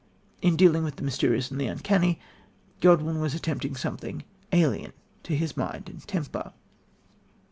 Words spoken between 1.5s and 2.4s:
and the uncanny,